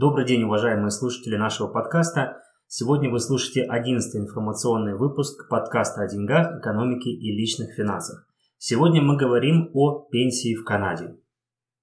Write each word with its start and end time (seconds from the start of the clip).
Добрый 0.00 0.24
день, 0.24 0.44
уважаемые 0.44 0.90
слушатели 0.90 1.36
нашего 1.36 1.68
подкаста. 1.68 2.38
Сегодня 2.66 3.10
вы 3.10 3.20
слушаете 3.20 3.64
11 3.64 4.16
информационный 4.16 4.96
выпуск 4.96 5.46
подкаста 5.46 6.00
о 6.00 6.08
деньгах, 6.08 6.58
экономике 6.58 7.10
и 7.10 7.30
личных 7.36 7.74
финансах. 7.74 8.26
Сегодня 8.56 9.02
мы 9.02 9.18
говорим 9.18 9.68
о 9.74 10.08
пенсии 10.10 10.54
в 10.54 10.64
Канаде. 10.64 11.18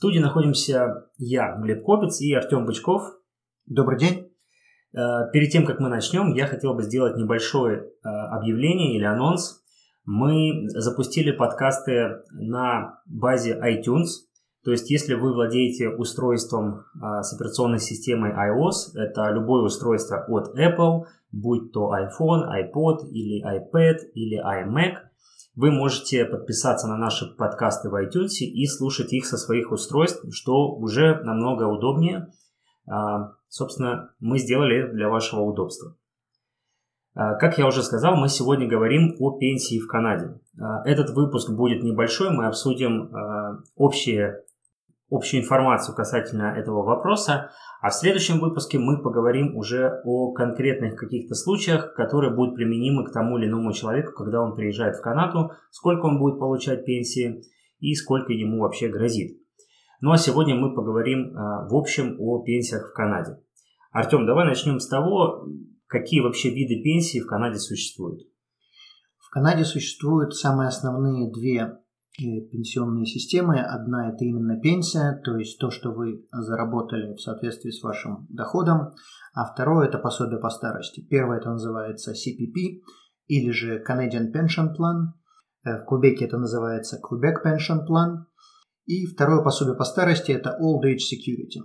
студии 0.00 0.18
находимся 0.18 1.10
я, 1.18 1.54
Глеб 1.58 1.84
Копец 1.84 2.22
и 2.22 2.32
Артем 2.32 2.64
Бычков. 2.64 3.02
Добрый 3.66 3.98
день. 3.98 4.32
Э, 4.94 5.30
перед 5.30 5.50
тем, 5.52 5.66
как 5.66 5.78
мы 5.78 5.90
начнем, 5.90 6.32
я 6.32 6.46
хотел 6.46 6.72
бы 6.72 6.82
сделать 6.82 7.18
небольшое 7.18 7.80
э, 7.80 8.08
объявление 8.08 8.96
или 8.96 9.04
анонс. 9.04 9.62
Мы 10.06 10.68
запустили 10.68 11.32
подкасты 11.32 12.22
на 12.30 13.02
базе 13.04 13.60
iTunes. 13.62 14.24
То 14.64 14.70
есть, 14.70 14.90
если 14.90 15.12
вы 15.12 15.34
владеете 15.34 15.90
устройством 15.90 16.78
э, 16.94 17.20
с 17.20 17.34
операционной 17.34 17.78
системой 17.78 18.30
iOS, 18.30 18.98
это 18.98 19.28
любое 19.32 19.64
устройство 19.64 20.24
от 20.28 20.58
Apple, 20.58 21.02
будь 21.30 21.72
то 21.72 21.92
iPhone, 21.94 22.48
iPod 22.48 23.06
или 23.10 23.44
iPad 23.44 23.98
или 24.14 24.40
iMac– 24.42 24.94
вы 25.60 25.70
можете 25.70 26.24
подписаться 26.24 26.88
на 26.88 26.96
наши 26.96 27.26
подкасты 27.26 27.90
в 27.90 27.94
iTunes 27.94 28.38
и 28.40 28.66
слушать 28.66 29.12
их 29.12 29.26
со 29.26 29.36
своих 29.36 29.72
устройств, 29.72 30.24
что 30.32 30.74
уже 30.74 31.20
намного 31.22 31.64
удобнее. 31.64 32.32
А, 32.88 33.34
собственно, 33.48 34.14
мы 34.20 34.38
сделали 34.38 34.84
это 34.84 34.94
для 34.94 35.10
вашего 35.10 35.42
удобства. 35.42 35.94
А, 37.14 37.34
как 37.34 37.58
я 37.58 37.66
уже 37.66 37.82
сказал, 37.82 38.16
мы 38.16 38.30
сегодня 38.30 38.66
говорим 38.66 39.16
о 39.20 39.36
пенсии 39.38 39.78
в 39.78 39.86
Канаде. 39.86 40.40
А, 40.58 40.82
этот 40.88 41.10
выпуск 41.10 41.50
будет 41.50 41.82
небольшой, 41.82 42.30
мы 42.30 42.46
обсудим 42.46 43.12
общие, 43.76 44.42
общую 45.10 45.42
информацию 45.42 45.94
касательно 45.94 46.54
этого 46.56 46.82
вопроса, 46.82 47.50
а 47.80 47.90
в 47.90 47.94
следующем 47.94 48.40
выпуске 48.40 48.78
мы 48.78 49.02
поговорим 49.02 49.56
уже 49.56 50.00
о 50.04 50.32
конкретных 50.32 50.96
каких-то 50.96 51.34
случаях, 51.34 51.94
которые 51.94 52.34
будут 52.34 52.54
применимы 52.54 53.04
к 53.04 53.12
тому 53.12 53.38
или 53.38 53.46
иному 53.46 53.72
человеку, 53.72 54.12
когда 54.12 54.40
он 54.42 54.54
приезжает 54.54 54.96
в 54.96 55.02
Канаду, 55.02 55.52
сколько 55.70 56.06
он 56.06 56.18
будет 56.18 56.38
получать 56.38 56.84
пенсии 56.84 57.42
и 57.80 57.94
сколько 57.94 58.32
ему 58.32 58.60
вообще 58.60 58.88
грозит. 58.88 59.38
Ну 60.00 60.12
а 60.12 60.18
сегодня 60.18 60.54
мы 60.54 60.74
поговорим 60.74 61.36
а, 61.36 61.68
в 61.68 61.74
общем 61.74 62.16
о 62.18 62.42
пенсиях 62.42 62.90
в 62.90 62.94
Канаде. 62.94 63.38
Артем, 63.92 64.24
давай 64.24 64.46
начнем 64.46 64.78
с 64.78 64.88
того, 64.88 65.46
какие 65.86 66.20
вообще 66.20 66.50
виды 66.50 66.82
пенсии 66.82 67.20
в 67.20 67.26
Канаде 67.26 67.58
существуют. 67.58 68.22
В 69.18 69.30
Канаде 69.30 69.64
существуют 69.64 70.34
самые 70.34 70.68
основные 70.68 71.30
две 71.32 71.78
пенсионные 72.18 73.06
системы. 73.06 73.60
Одна– 73.60 74.08
это 74.12 74.24
именно 74.24 74.60
пенсия, 74.60 75.20
то 75.24 75.36
есть 75.36 75.58
то, 75.58 75.70
что 75.70 75.92
вы 75.92 76.26
заработали 76.32 77.14
в 77.14 77.20
соответствии 77.20 77.70
с 77.70 77.82
вашим 77.82 78.26
доходом. 78.28 78.92
А 79.34 79.52
второе– 79.52 79.88
это 79.88 79.98
пособие 79.98 80.40
по 80.40 80.50
старости. 80.50 81.06
Первое– 81.08 81.38
это 81.40 81.50
называется 81.50 82.12
CPP 82.12 82.82
или 83.26 83.50
же 83.50 83.82
Canadian 83.88 84.32
Pension 84.32 84.74
Plan. 84.76 85.12
Э, 85.64 85.82
в 85.82 85.84
Кубеке 85.84 86.24
это 86.24 86.38
называется 86.38 87.00
Quebec 87.00 87.44
Pension 87.44 87.86
Plan. 87.88 88.24
И 88.86 89.06
второе 89.06 89.42
пособие 89.42 89.76
по 89.76 89.84
старости– 89.84 90.32
это 90.32 90.58
Old 90.60 90.84
Age 90.84 90.96
Security. 90.96 91.62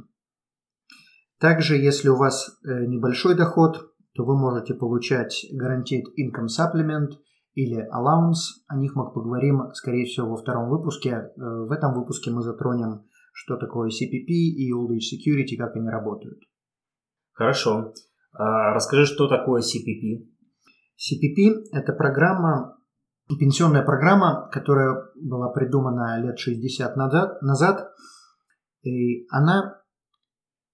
Также, 1.39 1.75
если 1.77 2.09
у 2.09 2.15
вас 2.15 2.59
э, 2.63 2.85
небольшой 2.85 3.35
доход, 3.35 3.91
то 4.13 4.23
вы 4.23 4.37
можете 4.37 4.73
получать 4.73 5.45
Guaranteed 5.53 6.03
Income 6.17 6.47
Supplement– 6.47 7.09
или 7.55 7.87
allowance. 7.91 8.61
О 8.67 8.75
них 8.77 8.95
мы 8.95 9.11
поговорим, 9.11 9.73
скорее 9.73 10.05
всего, 10.05 10.29
во 10.29 10.37
втором 10.37 10.69
выпуске. 10.69 11.09
Э, 11.09 11.31
в 11.35 11.71
этом 11.71 11.93
выпуске 11.93 12.29
мы 12.29 12.41
затронем, 12.41 13.05
что 13.33 13.57
такое 13.57 13.89
CPP 13.89 14.27
и 14.27 14.71
Old 14.71 14.91
Age 14.91 15.15
Security, 15.15 15.57
как 15.57 15.75
они 15.75 15.89
работают. 15.89 16.39
Хорошо. 17.33 17.93
А 18.33 18.73
расскажи, 18.73 19.05
что 19.05 19.27
такое 19.27 19.61
CPP? 19.61 20.27
CPP– 20.97 21.63
это 21.71 21.93
программа, 21.93 22.77
пенсионная 23.39 23.83
программа, 23.83 24.49
которая 24.51 25.03
была 25.15 25.49
придумана 25.49 26.21
лет 26.21 26.37
60 26.37 26.95
назад. 26.95 27.41
назад 27.41 27.91
и 28.83 29.25
она 29.29 29.81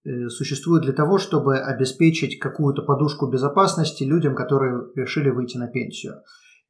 э, 0.03 0.27
существует 0.27 0.83
для 0.83 0.93
того, 0.93 1.17
чтобы 1.17 1.57
обеспечить 1.59 2.39
какую-то 2.39 2.83
подушку 2.83 3.27
безопасности 3.27 4.03
людям, 4.03 4.35
которые 4.35 4.91
решили 4.95 5.29
выйти 5.29 5.57
на 5.57 5.67
пенсию. 5.67 6.15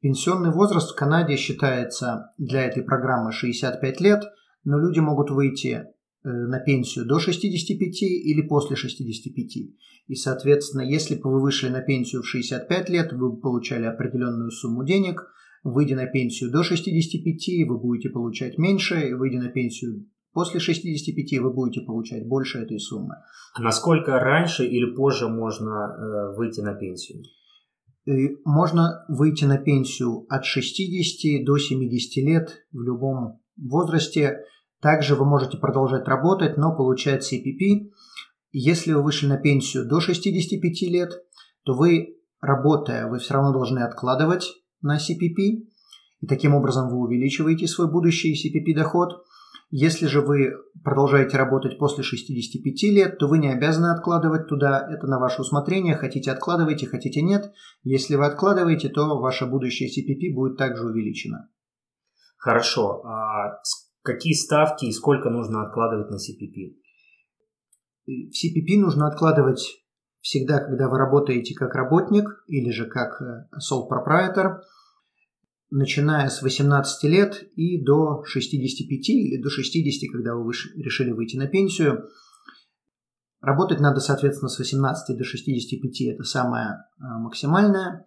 Пенсионный 0.02 0.50
возраст 0.50 0.90
в 0.90 0.96
Канаде 0.96 1.36
считается 1.36 2.32
для 2.36 2.64
этой 2.64 2.82
программы 2.82 3.30
65 3.30 4.00
лет, 4.00 4.24
но 4.64 4.76
люди 4.76 4.98
могут 4.98 5.30
выйти 5.30 5.68
э, 5.74 6.28
на 6.28 6.58
пенсию 6.58 7.06
до 7.06 7.20
65 7.20 8.02
или 8.02 8.42
после 8.42 8.74
65. 8.74 9.58
И, 10.08 10.14
соответственно, 10.16 10.82
если 10.82 11.14
бы 11.14 11.30
вы 11.30 11.40
вышли 11.40 11.68
на 11.68 11.82
пенсию 11.82 12.22
в 12.22 12.26
65 12.26 12.88
лет, 12.88 13.12
вы 13.12 13.30
бы 13.30 13.40
получали 13.40 13.84
определенную 13.84 14.50
сумму 14.50 14.84
денег, 14.84 15.24
выйдя 15.62 15.94
на 15.94 16.06
пенсию 16.06 16.50
до 16.50 16.64
65, 16.64 17.68
вы 17.68 17.78
будете 17.78 18.10
получать 18.10 18.58
меньше, 18.58 19.14
выйдя 19.14 19.38
на 19.38 19.50
пенсию 19.50 20.08
после 20.32 20.58
65, 20.58 21.38
вы 21.38 21.52
будете 21.52 21.80
получать 21.82 22.26
больше 22.26 22.58
этой 22.58 22.80
суммы. 22.80 23.14
А 23.54 23.62
насколько 23.62 24.18
раньше 24.18 24.66
или 24.66 24.96
позже 24.96 25.28
можно 25.28 25.70
э, 25.70 26.36
выйти 26.36 26.60
на 26.60 26.74
пенсию? 26.74 27.22
Можно 28.04 29.04
выйти 29.08 29.44
на 29.44 29.58
пенсию 29.58 30.26
от 30.28 30.44
60 30.44 31.44
до 31.44 31.58
70 31.58 32.16
лет 32.24 32.64
в 32.72 32.80
любом 32.80 33.40
возрасте. 33.56 34.40
Также 34.80 35.14
вы 35.14 35.24
можете 35.24 35.58
продолжать 35.58 36.08
работать, 36.08 36.56
но 36.56 36.74
получать 36.74 37.22
CPP. 37.22 37.90
Если 38.50 38.92
вы 38.92 39.02
вышли 39.02 39.28
на 39.28 39.38
пенсию 39.38 39.88
до 39.88 40.00
65 40.00 40.82
лет, 40.90 41.12
то 41.64 41.74
вы, 41.74 42.16
работая, 42.40 43.08
вы 43.08 43.18
все 43.18 43.34
равно 43.34 43.52
должны 43.52 43.80
откладывать 43.80 44.52
на 44.80 44.96
CPP. 44.96 45.68
И 46.20 46.26
таким 46.26 46.54
образом 46.54 46.88
вы 46.88 46.98
увеличиваете 46.98 47.68
свой 47.68 47.90
будущий 47.90 48.34
CPP 48.34 48.74
доход. 48.74 49.24
Если 49.74 50.04
же 50.04 50.20
вы 50.20 50.52
продолжаете 50.84 51.38
работать 51.38 51.78
после 51.78 52.04
65 52.04 52.82
лет, 52.94 53.16
то 53.16 53.26
вы 53.26 53.38
не 53.38 53.50
обязаны 53.50 53.86
откладывать 53.86 54.46
туда. 54.46 54.86
Это 54.86 55.06
на 55.06 55.18
ваше 55.18 55.40
усмотрение. 55.40 55.96
Хотите 55.96 56.30
откладывайте, 56.30 56.86
хотите 56.86 57.22
нет. 57.22 57.50
Если 57.82 58.16
вы 58.16 58.26
откладываете, 58.26 58.90
то 58.90 59.18
ваше 59.18 59.46
будущее 59.46 59.88
CPP 59.88 60.34
будет 60.34 60.58
также 60.58 60.84
увеличено. 60.84 61.48
Хорошо. 62.36 63.02
А 63.06 63.62
какие 64.02 64.34
ставки 64.34 64.84
и 64.84 64.92
сколько 64.92 65.30
нужно 65.30 65.66
откладывать 65.66 66.10
на 66.10 66.16
CPP? 66.16 66.76
В 68.04 68.10
CPP 68.10 68.78
нужно 68.78 69.08
откладывать 69.08 69.82
всегда, 70.20 70.58
когда 70.58 70.90
вы 70.90 70.98
работаете 70.98 71.54
как 71.54 71.74
работник 71.74 72.26
или 72.46 72.70
же 72.72 72.84
как 72.84 73.22
э, 73.22 73.48
sole 73.56 73.88
proprietor– 73.88 74.58
начиная 75.72 76.28
с 76.28 76.42
18 76.42 77.04
лет 77.04 77.42
и 77.56 77.82
до 77.82 78.22
65 78.24 79.08
или 79.08 79.42
до 79.42 79.48
60, 79.48 80.12
когда 80.12 80.34
вы 80.34 80.52
решили 80.76 81.12
выйти 81.12 81.36
на 81.36 81.48
пенсию. 81.48 82.08
Работать 83.40 83.80
надо, 83.80 84.00
соответственно, 84.00 84.50
с 84.50 84.58
18 84.58 85.16
до 85.16 85.24
65, 85.24 86.14
это 86.14 86.24
самое 86.24 86.76
а, 87.00 87.18
максимальное. 87.18 88.06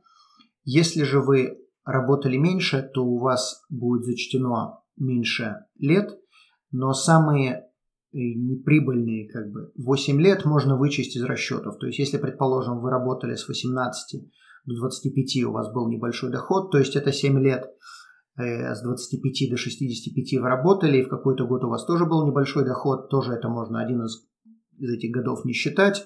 Если 0.63 1.03
же 1.03 1.19
вы 1.19 1.57
работали 1.83 2.37
меньше, 2.37 2.89
то 2.93 3.03
у 3.03 3.17
вас 3.17 3.63
будет 3.69 4.05
зачтено 4.05 4.83
меньше 4.95 5.65
лет, 5.77 6.17
но 6.71 6.93
самые 6.93 7.51
э, 7.51 7.63
неприбыльные 8.13 9.27
как 9.27 9.51
бы 9.51 9.71
8 9.75 10.21
лет 10.21 10.45
можно 10.45 10.77
вычесть 10.77 11.17
из 11.17 11.23
расчетов. 11.23 11.79
То 11.79 11.87
есть, 11.87 11.99
если, 11.99 12.17
предположим, 12.17 12.79
вы 12.79 12.91
работали 12.91 13.35
с 13.35 13.47
18 13.47 14.23
до 14.65 14.75
25 14.75 15.43
у 15.45 15.51
вас 15.51 15.71
был 15.71 15.87
небольшой 15.89 16.31
доход, 16.31 16.71
то 16.71 16.77
есть 16.77 16.95
это 16.95 17.11
7 17.11 17.39
лет 17.39 17.65
э, 18.37 18.73
с 18.73 18.81
25 18.81 19.49
до 19.49 19.57
65 19.57 20.41
вы 20.41 20.47
работали, 20.47 20.97
и 20.97 21.03
в 21.03 21.09
какой-то 21.09 21.45
год 21.45 21.63
у 21.63 21.69
вас 21.69 21.85
тоже 21.85 22.05
был 22.05 22.25
небольшой 22.25 22.65
доход, 22.65 23.09
тоже 23.09 23.33
это 23.33 23.47
можно 23.47 23.81
один 23.81 24.03
из, 24.03 24.27
из 24.77 24.91
этих 24.91 25.11
годов 25.11 25.45
не 25.45 25.53
считать, 25.53 25.99
э, 25.99 26.05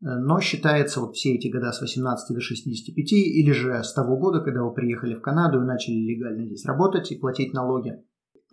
но 0.00 0.40
считается 0.40 1.00
вот 1.00 1.14
все 1.14 1.34
эти 1.34 1.48
года 1.48 1.72
с 1.72 1.80
18 1.80 2.34
до 2.34 2.40
65 2.40 3.12
или 3.12 3.52
же 3.52 3.82
с 3.82 3.92
того 3.92 4.16
года, 4.18 4.40
когда 4.40 4.64
вы 4.64 4.74
приехали 4.74 5.14
в 5.14 5.22
Канаду 5.22 5.62
и 5.62 5.66
начали 5.66 5.94
легально 5.94 6.46
здесь 6.46 6.66
работать 6.66 7.12
и 7.12 7.18
платить 7.18 7.52
налоги. 7.52 8.02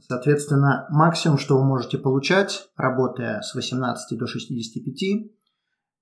Соответственно, 0.08 0.86
максимум, 0.90 1.38
что 1.38 1.58
вы 1.58 1.64
можете 1.64 1.98
получать, 1.98 2.68
работая 2.76 3.42
с 3.42 3.56
18 3.56 4.20
до 4.20 4.28
65, 4.28 5.32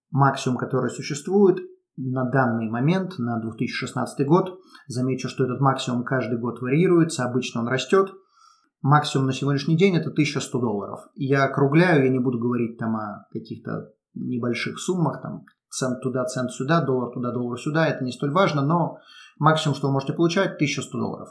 максимум, 0.10 0.57
который 0.57 0.89
существует 0.89 1.60
на 1.98 2.30
данный 2.30 2.70
момент, 2.70 3.18
на 3.18 3.40
2016 3.40 4.26
год. 4.28 4.60
Замечу, 4.88 5.30
что 5.30 5.44
этот 5.44 5.60
максимум 5.60 6.04
каждый 6.04 6.40
год 6.40 6.62
варьируется, 6.62 7.24
обычно 7.24 7.62
он 7.62 7.68
растет. 7.68 8.12
Максимум 8.82 9.28
на 9.28 9.34
сегодняшний 9.34 9.78
день 9.78 9.96
это 9.96 10.10
1100 10.10 10.60
долларов. 10.60 11.02
Я 11.16 11.46
округляю, 11.46 12.04
я 12.04 12.10
не 12.10 12.20
буду 12.20 12.40
говорить 12.40 12.78
там 12.78 12.96
о 12.96 13.28
каких-то 13.32 13.92
небольших 14.16 14.80
суммах, 14.80 15.22
там 15.22 15.46
цент 15.70 16.02
туда, 16.02 16.26
цент 16.26 16.52
сюда, 16.52 16.82
доллар 16.84 17.14
туда, 17.14 17.32
доллар 17.32 17.60
сюда, 17.60 17.88
это 17.88 18.04
не 18.04 18.12
столь 18.12 18.32
важно, 18.32 18.62
но 18.62 18.98
максимум, 19.38 19.76
что 19.76 19.88
вы 19.88 19.94
можете 19.94 20.14
получать, 20.14 20.56
1100 20.56 20.98
долларов. 20.98 21.30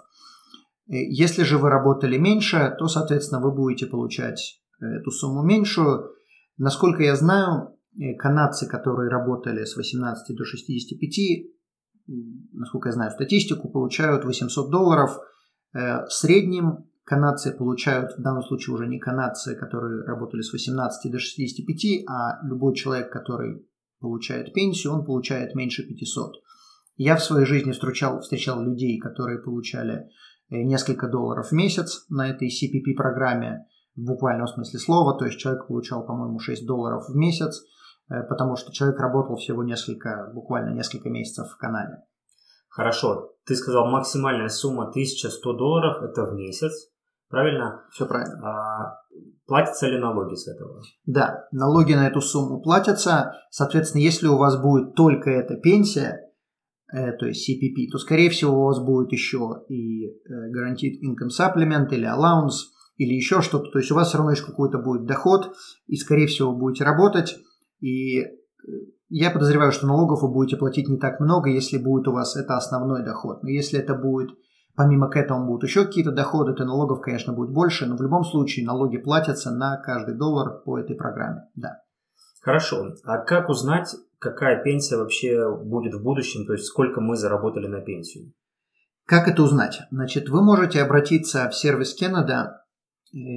Э, 0.88 0.94
если 0.94 1.42
же 1.42 1.58
вы 1.58 1.70
работали 1.70 2.16
меньше, 2.18 2.74
то, 2.78 2.86
соответственно, 2.86 3.40
вы 3.40 3.52
будете 3.52 3.86
получать 3.86 4.60
э, 4.80 4.86
эту 4.86 5.10
сумму 5.10 5.42
меньшую. 5.42 6.10
Насколько 6.56 7.02
я 7.02 7.16
знаю, 7.16 7.76
канадцы, 8.18 8.66
которые 8.66 9.10
работали 9.10 9.64
с 9.64 9.76
18 9.76 10.36
до 10.36 10.44
65, 10.44 11.46
насколько 12.52 12.88
я 12.88 12.92
знаю 12.92 13.10
статистику, 13.10 13.68
получают 13.68 14.24
800 14.24 14.70
долларов. 14.70 15.18
В 15.72 16.08
среднем 16.08 16.90
канадцы 17.04 17.52
получают, 17.52 18.16
в 18.16 18.22
данном 18.22 18.42
случае 18.42 18.74
уже 18.74 18.86
не 18.86 18.98
канадцы, 18.98 19.56
которые 19.56 20.04
работали 20.04 20.42
с 20.42 20.52
18 20.52 21.10
до 21.10 21.18
65, 21.18 22.04
а 22.08 22.46
любой 22.46 22.74
человек, 22.74 23.12
который 23.12 23.66
получает 24.00 24.52
пенсию, 24.54 24.92
он 24.94 25.04
получает 25.04 25.54
меньше 25.54 25.82
500. 25.82 26.36
Я 26.96 27.16
в 27.16 27.22
своей 27.22 27.46
жизни 27.46 27.72
встречал, 27.72 28.20
встречал 28.20 28.62
людей, 28.62 28.98
которые 28.98 29.38
получали 29.38 30.08
э, 30.50 30.62
несколько 30.62 31.08
долларов 31.08 31.48
в 31.48 31.52
месяц 31.52 32.04
на 32.08 32.28
этой 32.28 32.48
CPP-программе, 32.48 33.66
в 33.96 34.04
буквальном 34.04 34.46
смысле 34.46 34.78
слова, 34.78 35.18
то 35.18 35.24
есть 35.24 35.38
человек 35.38 35.66
получал, 35.66 36.06
по-моему, 36.06 36.38
6 36.38 36.66
долларов 36.66 37.08
в 37.08 37.16
месяц, 37.16 37.60
э, 37.60 37.79
потому 38.28 38.56
что 38.56 38.72
человек 38.72 38.98
работал 38.98 39.36
всего 39.36 39.62
несколько, 39.62 40.30
буквально 40.34 40.74
несколько 40.74 41.08
месяцев 41.08 41.48
в 41.48 41.56
Канаде. 41.56 42.02
Хорошо, 42.68 43.34
ты 43.46 43.56
сказал 43.56 43.90
максимальная 43.90 44.48
сумма 44.48 44.88
1100 44.88 45.52
долларов, 45.54 46.02
это 46.02 46.24
в 46.24 46.34
месяц, 46.34 46.72
правильно? 47.28 47.84
Все 47.90 48.06
правильно. 48.06 48.40
А, 48.46 48.96
платятся 49.46 49.88
ли 49.88 49.98
налоги 49.98 50.34
с 50.34 50.46
этого? 50.46 50.80
Да, 51.04 51.48
налоги 51.50 51.94
на 51.94 52.06
эту 52.06 52.20
сумму 52.20 52.62
платятся. 52.62 53.34
Соответственно, 53.50 54.02
если 54.02 54.28
у 54.28 54.36
вас 54.36 54.60
будет 54.60 54.94
только 54.94 55.30
эта 55.30 55.56
пенсия, 55.56 56.30
э, 56.92 57.12
то 57.12 57.26
есть 57.26 57.48
CPP, 57.50 57.90
то, 57.90 57.98
скорее 57.98 58.30
всего, 58.30 58.60
у 58.60 58.66
вас 58.66 58.78
будет 58.78 59.10
еще 59.10 59.64
и 59.68 60.06
э, 60.06 60.10
Guaranteed 60.54 61.00
Income 61.02 61.30
Supplement 61.36 61.88
или 61.90 62.06
Allowance, 62.06 62.70
или 62.98 63.14
еще 63.14 63.40
что-то. 63.40 63.70
То 63.72 63.78
есть 63.78 63.90
у 63.90 63.96
вас 63.96 64.08
все 64.08 64.18
равно 64.18 64.32
еще 64.32 64.44
какой-то 64.44 64.78
будет 64.78 65.06
доход, 65.06 65.56
и, 65.88 65.96
скорее 65.96 66.28
всего, 66.28 66.52
будете 66.52 66.84
работать. 66.84 67.36
И 67.80 68.20
э, 68.20 68.26
я 69.08 69.30
подозреваю, 69.30 69.72
что 69.72 69.86
налогов 69.86 70.22
вы 70.22 70.28
будете 70.28 70.56
платить 70.56 70.88
не 70.88 70.98
так 70.98 71.20
много, 71.20 71.50
если 71.50 71.78
будет 71.78 72.08
у 72.08 72.12
вас 72.12 72.36
это 72.36 72.56
основной 72.56 73.04
доход. 73.04 73.42
Но 73.42 73.48
если 73.48 73.78
это 73.78 73.94
будет 73.94 74.30
Помимо 74.76 75.10
к 75.10 75.16
этому 75.16 75.46
будут 75.46 75.64
еще 75.64 75.84
какие-то 75.84 76.12
доходы, 76.12 76.54
то 76.54 76.64
налогов, 76.64 77.02
конечно, 77.02 77.32
будет 77.32 77.50
больше, 77.50 77.86
но 77.86 77.96
в 77.96 78.02
любом 78.02 78.24
случае 78.24 78.64
налоги 78.64 78.96
платятся 78.96 79.50
на 79.50 79.76
каждый 79.76 80.14
доллар 80.14 80.62
по 80.64 80.78
этой 80.78 80.96
программе. 80.96 81.42
Да. 81.54 81.82
Хорошо. 82.40 82.94
А 83.04 83.18
как 83.18 83.48
узнать, 83.48 83.94
какая 84.18 84.62
пенсия 84.62 84.96
вообще 84.96 85.54
будет 85.54 85.94
в 85.94 86.02
будущем, 86.02 86.46
то 86.46 86.54
есть 86.54 86.64
сколько 86.64 87.00
мы 87.00 87.16
заработали 87.16 87.66
на 87.66 87.80
пенсию? 87.80 88.32
Как 89.04 89.28
это 89.28 89.42
узнать? 89.42 89.80
Значит, 89.90 90.28
вы 90.28 90.42
можете 90.42 90.80
обратиться 90.80 91.48
в 91.50 91.54
сервис 91.54 91.94
Canada. 92.00 92.59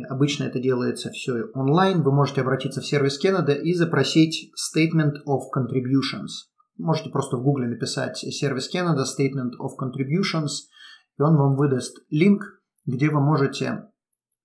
Обычно 0.10 0.44
это 0.44 0.60
делается 0.60 1.10
все 1.10 1.46
онлайн. 1.54 2.04
Вы 2.04 2.12
можете 2.12 2.42
обратиться 2.42 2.82
в 2.82 2.86
сервис 2.86 3.24
Canada 3.24 3.56
и 3.56 3.74
запросить 3.74 4.52
Statement 4.54 5.14
of 5.28 5.42
Contributions. 5.56 6.50
Можете 6.78 7.10
просто 7.10 7.38
в 7.38 7.44
гугле 7.44 7.68
написать 7.68 8.18
сервис 8.18 8.74
Canada 8.74 9.04
Statement 9.04 9.54
of 9.60 9.72
Contributions– 9.80 10.50
и 11.18 11.22
он 11.22 11.38
вам 11.38 11.56
выдаст 11.56 11.98
линк, 12.10 12.44
где 12.86 13.10
вы 13.10 13.22
можете 13.22 13.90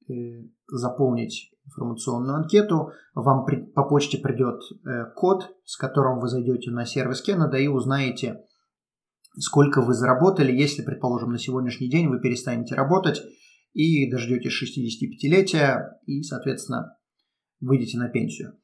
э, 0.09 0.13
заполнить 0.67 1.51
информационную 1.67 2.37
анкету, 2.37 2.93
вам 3.15 3.47
по 3.75 3.85
почте 3.85 4.19
придет 4.19 4.61
э, 4.85 5.11
код, 5.15 5.51
с 5.65 5.77
которым 5.77 6.21
вы 6.21 6.29
зайдете 6.29 6.71
на 6.71 6.85
сервис 6.85 7.27
Canada 7.27 7.59
и 7.59 7.69
узнаете, 7.69 8.45
сколько 9.39 9.81
вы 9.81 9.95
заработали, 9.95 10.53
если, 10.53 10.83
предположим, 10.83 11.31
на 11.31 11.39
сегодняшний 11.39 11.91
день 11.91 12.09
вы 12.09 12.21
перестанете 12.21 12.75
работать 12.75 13.23
и 13.73 14.11
дождетесь 14.11 14.53
65-летия 14.53 15.99
и, 16.07 16.23
соответственно, 16.23 16.97
выйдете 17.61 17.99
на 17.99 18.09
пенсию. 18.09 18.59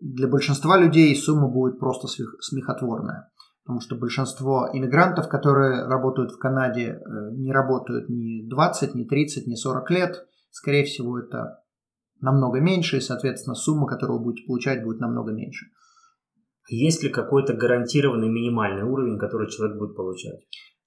Для 0.00 0.28
большинства 0.28 0.78
людей 0.78 1.14
сумма 1.14 1.48
будет 1.48 1.78
просто 1.78 2.08
смехотворная 2.08 3.32
потому 3.64 3.80
что 3.80 3.96
большинство 3.96 4.68
иммигрантов, 4.72 5.28
которые 5.28 5.86
работают 5.86 6.32
в 6.32 6.38
Канаде, 6.38 6.98
э, 6.98 7.30
не 7.32 7.52
работают 7.52 8.08
ни 8.08 8.48
20, 8.48 8.94
ни 8.94 9.04
30, 9.04 9.46
ни 9.46 9.54
40 9.54 9.90
лет. 9.90 10.26
Скорее 10.50 10.84
всего, 10.84 11.18
это 11.18 11.62
намного 12.20 12.60
меньше, 12.60 12.98
и, 12.98 13.00
соответственно, 13.00 13.54
сумма, 13.54 13.86
которую 13.86 14.18
вы 14.18 14.24
будете 14.24 14.46
получать, 14.46 14.82
будет 14.82 15.00
намного 15.00 15.32
меньше. 15.32 15.66
Есть 16.68 17.02
ли 17.02 17.08
какой-то 17.08 17.54
гарантированный 17.54 18.28
минимальный 18.28 18.84
уровень, 18.84 19.18
который 19.18 19.50
человек 19.50 19.78
будет 19.78 19.96
получать? 19.96 20.40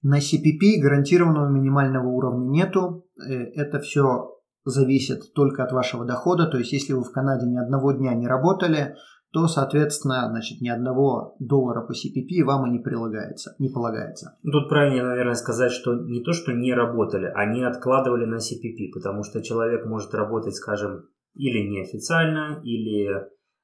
На 0.07 0.19
CPP 0.19 0.79
гарантированного 0.79 1.49
минимального 1.49 2.07
уровня 2.07 2.47
нету. 2.51 3.07
Э, 3.17 3.33
это 3.55 3.79
все 3.79 4.35
зависит 4.63 5.33
только 5.33 5.63
от 5.63 5.71
вашего 5.71 6.05
дохода. 6.05 6.45
То 6.45 6.59
есть, 6.59 6.73
если 6.73 6.93
вы 6.93 7.03
в 7.03 7.11
Канаде 7.11 7.47
ни 7.47 7.57
одного 7.57 7.91
дня 7.91 8.13
не 8.13 8.27
работали, 8.27 8.97
то, 9.33 9.47
соответственно, 9.47 10.29
значит, 10.29 10.61
ни 10.61 10.69
одного 10.69 11.35
доллара 11.39 11.81
по 11.81 11.91
CPP 11.93 12.43
вам 12.43 12.67
и 12.67 12.69
не 12.69 12.77
прилагается, 12.77 13.55
не 13.57 13.69
полагается. 13.69 14.37
Тут 14.43 14.69
правильнее, 14.69 15.03
наверное, 15.03 15.33
сказать, 15.33 15.71
что 15.71 15.95
не 15.95 16.23
то, 16.23 16.33
что 16.33 16.53
не 16.53 16.71
работали, 16.75 17.31
они 17.33 17.63
откладывали 17.63 18.25
на 18.25 18.35
CPP, 18.35 18.91
потому 18.93 19.23
что 19.23 19.41
человек 19.41 19.87
может 19.87 20.13
работать, 20.13 20.53
скажем, 20.53 21.09
или 21.33 21.67
неофициально, 21.67 22.61
или... 22.63 23.09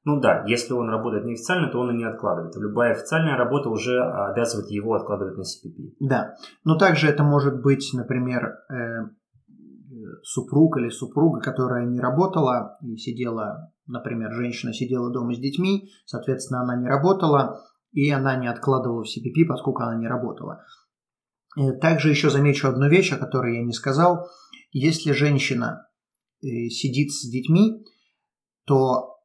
Ну 0.04 0.20
да, 0.20 0.44
если 0.48 0.74
он 0.74 0.90
работает 0.90 1.26
неофициально, 1.26 1.70
то 1.70 1.80
он 1.80 1.92
и 1.92 1.98
не 1.98 2.06
откладывает. 2.06 2.56
Любая 2.56 2.94
официальная 2.94 3.38
работа 3.38 3.70
уже 3.70 4.02
обязывает 4.02 4.70
его 4.72 4.96
откладывать 4.96 5.38
на 5.38 5.42
CPP. 5.42 5.96
Да, 6.00 6.34
но 6.64 6.78
также 6.78 7.08
это 7.08 7.24
может 7.24 7.62
быть, 7.62 7.92
например, 7.94 8.56
э, 8.72 9.10
супруг 10.24 10.78
или 10.78 10.90
супруга, 10.90 11.40
которая 11.40 11.86
не 11.86 12.00
работала 12.00 12.78
и 12.82 12.96
сидела 12.98 13.72
например, 13.92 14.32
женщина 14.34 14.74
сидела 14.74 15.12
дома 15.12 15.36
с 15.36 15.40
детьми, 15.40 15.90
соответственно, 16.06 16.62
она 16.62 16.76
не 16.76 16.88
работала, 16.88 17.62
и 17.92 18.10
она 18.10 18.36
не 18.38 18.48
откладывала 18.48 19.04
в 19.04 19.08
CPP, 19.08 19.46
поскольку 19.48 19.84
она 19.84 19.98
не 19.98 20.08
работала. 20.08 20.64
Э, 21.58 21.74
также 21.74 22.10
еще 22.10 22.30
замечу 22.30 22.68
одну 22.68 22.88
вещь, 22.88 23.12
о 23.12 23.18
которой 23.18 23.58
я 23.58 23.64
не 23.64 23.74
сказал. 23.74 24.28
Если 24.72 25.12
женщина 25.12 25.88
э, 26.42 26.70
сидит 26.70 27.12
с 27.12 27.30
детьми, 27.30 27.86
то 28.66 29.18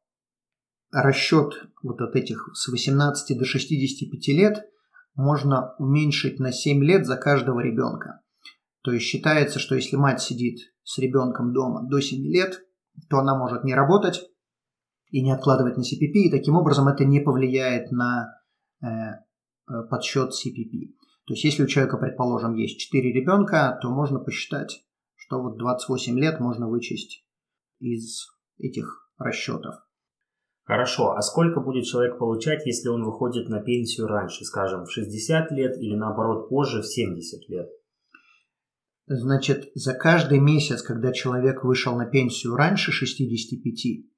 расчет 0.91 1.53
вот 1.83 2.01
от 2.01 2.15
этих 2.15 2.49
с 2.53 2.67
18 2.67 3.37
до 3.37 3.45
65 3.45 4.27
лет 4.29 4.65
можно 5.15 5.75
уменьшить 5.79 6.39
на 6.39 6.51
7 6.51 6.83
лет 6.83 7.05
за 7.05 7.17
каждого 7.17 7.59
ребенка. 7.59 8.21
То 8.81 8.91
есть 8.91 9.05
считается, 9.05 9.59
что 9.59 9.75
если 9.75 9.95
мать 9.95 10.21
сидит 10.21 10.59
с 10.83 10.97
ребенком 10.99 11.53
дома 11.53 11.87
до 11.89 11.99
7 11.99 12.25
лет, 12.25 12.61
то 13.09 13.17
она 13.17 13.37
может 13.37 13.63
не 13.63 13.75
работать, 13.75 14.21
и 15.09 15.21
не 15.21 15.31
откладывать 15.31 15.77
на 15.77 15.81
CPP, 15.81 16.13
и 16.13 16.31
таким 16.31 16.55
образом 16.55 16.87
это 16.87 17.05
не 17.05 17.19
повлияет 17.19 17.91
на 17.91 18.41
э, 18.81 18.87
э 18.87 19.83
подсчет 19.89 20.31
CPP. 20.31 20.93
То 21.25 21.33
есть 21.33 21.43
если 21.43 21.63
у 21.63 21.67
человека, 21.67 21.97
предположим, 21.97 22.55
есть 22.55 22.79
4 22.79 23.11
ребенка, 23.13 23.77
то 23.81 23.89
можно 23.89 24.19
посчитать, 24.19 24.85
что 25.15 25.41
вот 25.41 25.57
28 25.57 26.17
лет 26.19 26.39
можно 26.39 26.69
вычесть 26.69 27.25
из 27.79 28.27
этих 28.57 29.09
расчетов. 29.17 29.75
Хорошо, 30.67 31.13
а 31.13 31.21
сколько 31.21 31.61
будет 31.61 31.85
человек 31.85 32.19
получать, 32.19 32.65
если 32.65 32.89
он 32.89 33.05
выходит 33.05 33.47
на 33.47 33.61
пенсию 33.61 34.07
раньше, 34.07 34.43
скажем, 34.43 34.83
в 34.83 34.91
60 34.91 35.49
лет 35.51 35.77
или 35.77 35.95
наоборот 35.95 36.49
позже, 36.49 36.81
в 36.81 36.85
70 36.85 37.47
лет? 37.47 37.69
Значит, 39.05 39.71
за 39.75 39.93
каждый 39.93 40.39
месяц, 40.39 40.81
когда 40.81 41.13
человек 41.13 41.63
вышел 41.63 41.95
на 41.95 42.05
пенсию 42.05 42.55
раньше 42.55 42.91
65, 42.91 44.11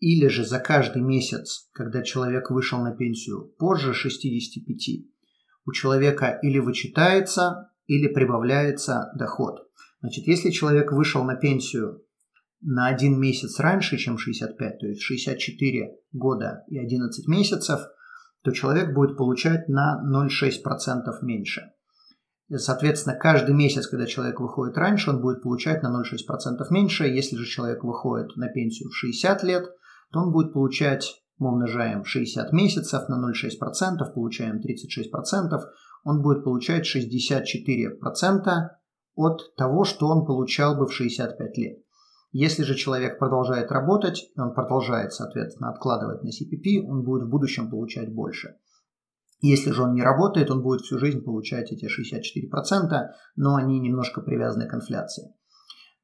или 0.00 0.26
же 0.26 0.44
за 0.44 0.58
каждый 0.58 1.02
месяц, 1.02 1.70
когда 1.70 2.02
человек 2.02 2.50
вышел 2.50 2.80
на 2.80 2.96
пенсию 2.96 3.54
позже 3.60 3.94
65, 3.94 5.06
у 5.66 5.72
человека 5.72 6.36
или 6.42 6.58
вычитается, 6.58 7.70
или 7.86 8.08
прибавляется 8.08 9.12
доход. 9.16 9.60
Значит, 10.00 10.26
если 10.26 10.50
человек 10.50 10.90
вышел 10.90 11.22
на 11.22 11.36
пенсию 11.36 12.02
на 12.60 12.88
один 12.88 13.20
месяц 13.20 13.60
раньше, 13.60 13.96
чем 13.96 14.18
65, 14.18 14.78
то 14.78 14.86
есть 14.86 15.02
64 15.02 15.96
года 16.12 16.64
и 16.68 16.78
11 16.78 17.28
месяцев, 17.28 17.80
то 18.42 18.50
человек 18.52 18.94
будет 18.94 19.16
получать 19.16 19.68
на 19.68 20.02
0,6% 20.04 20.62
меньше. 21.22 21.62
Соответственно, 22.50 23.16
каждый 23.16 23.54
месяц, 23.54 23.86
когда 23.86 24.06
человек 24.06 24.40
выходит 24.40 24.76
раньше, 24.78 25.10
он 25.10 25.20
будет 25.20 25.42
получать 25.42 25.82
на 25.82 25.88
0,6% 25.88 26.56
меньше. 26.70 27.04
Если 27.04 27.36
же 27.36 27.44
человек 27.44 27.84
выходит 27.84 28.36
на 28.36 28.48
пенсию 28.48 28.88
в 28.88 28.96
60 28.96 29.42
лет, 29.42 29.64
то 30.10 30.20
он 30.20 30.32
будет 30.32 30.52
получать 30.54 31.22
мы 31.38 31.52
умножаем 31.52 32.04
60 32.04 32.52
месяцев 32.52 33.08
на 33.08 33.14
0,6%, 33.14 34.12
получаем 34.12 34.56
36%, 34.56 35.60
он 36.04 36.22
будет 36.22 36.44
получать 36.44 36.84
64% 36.84 38.68
от 39.14 39.54
того, 39.56 39.84
что 39.84 40.06
он 40.08 40.26
получал 40.26 40.76
бы 40.76 40.86
в 40.86 40.92
65 40.92 41.58
лет. 41.58 41.78
Если 42.30 42.62
же 42.62 42.74
человек 42.74 43.18
продолжает 43.18 43.70
работать, 43.70 44.30
он 44.36 44.52
продолжает, 44.52 45.12
соответственно, 45.12 45.70
откладывать 45.70 46.22
на 46.22 46.28
CPP, 46.28 46.86
он 46.86 47.02
будет 47.02 47.24
в 47.24 47.30
будущем 47.30 47.70
получать 47.70 48.12
больше. 48.12 48.56
Если 49.40 49.70
же 49.70 49.82
он 49.82 49.94
не 49.94 50.02
работает, 50.02 50.50
он 50.50 50.62
будет 50.62 50.82
всю 50.82 50.98
жизнь 50.98 51.22
получать 51.22 51.72
эти 51.72 51.86
64%, 51.86 53.08
но 53.36 53.54
они 53.54 53.78
немножко 53.78 54.20
привязаны 54.20 54.66
к 54.66 54.74
инфляции. 54.74 55.32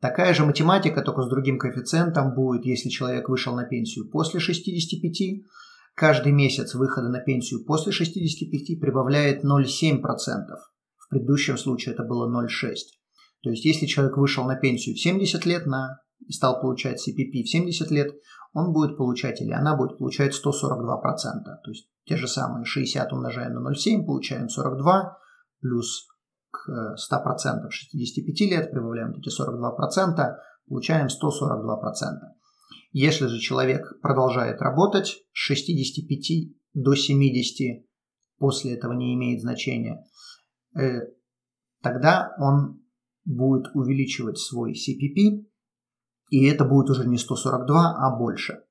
Такая 0.01 0.35
же 0.35 0.45
математика, 0.45 1.03
только 1.03 1.23
с 1.23 1.29
другим 1.29 1.59
коэффициентом, 1.59 2.35
будет, 2.35 2.65
если 2.65 2.89
человек 2.89 3.29
вышел 3.29 3.55
на 3.55 3.65
пенсию 3.65 4.09
после 4.11 4.39
65, 4.39 5.45
каждый 5.95 6.33
месяц 6.33 6.75
выхода 6.75 7.09
на 7.09 7.21
пенсию 7.21 7.65
после 7.65 7.93
65 7.93 8.81
прибавляет 8.81 9.45
0,7%. 9.45 10.01
В 10.97 11.09
предыдущем 11.09 11.59
случае 11.59 11.95
это 11.95 12.05
было 12.05 12.31
0,6%. 12.31 12.75
То 13.43 13.51
есть, 13.51 13.65
если 13.65 13.87
человек 13.87 14.17
вышел 14.17 14.45
на 14.45 14.57
пенсию 14.57 14.95
в 14.95 15.01
70 15.01 15.45
лет 15.45 15.67
на, 15.67 16.01
и 16.27 16.33
стал 16.33 16.61
получать 16.61 16.97
CPP 16.97 17.43
в 17.43 17.49
70 17.49 17.91
лет, 17.91 18.15
он 18.53 18.73
будет 18.73 18.97
получать 18.97 19.41
или 19.41 19.53
она 19.53 19.77
будет 19.77 19.99
получать 19.99 20.33
142%. 20.33 20.43
То 21.65 21.71
есть, 21.71 21.89
те 22.05 22.17
же 22.17 22.29
самые 22.29 22.65
60 22.65 23.13
умножаем 23.13 23.55
на 23.55 23.71
0,7, 23.71 24.05
получаем 24.05 24.49
42, 24.49 25.19
плюс 25.61 26.07
к 26.51 26.95
100% 26.97 27.69
65 27.69 28.41
лет, 28.51 28.71
прибавляем 28.71 29.13
эти 29.13 29.29
42%, 29.29 30.37
получаем 30.69 31.07
142%. 31.07 32.35
Если 32.93 33.27
же 33.27 33.41
человек 33.41 34.01
продолжает 34.01 34.61
работать 34.63 35.07
с 35.33 35.39
65 35.39 36.55
до 36.75 36.95
70, 36.95 37.85
после 38.39 38.75
этого 38.75 38.93
не 38.93 39.15
имеет 39.15 39.41
значения, 39.41 40.05
э, 40.79 41.01
тогда 41.83 42.35
он 42.39 42.85
будет 43.25 43.75
увеличивать 43.75 44.39
свой 44.39 44.75
CPP, 44.75 45.45
и 46.35 46.47
это 46.47 46.65
будет 46.65 46.91
уже 46.91 47.07
не 47.07 47.17
142, 47.17 47.95
а 47.97 48.17
больше. 48.17 48.65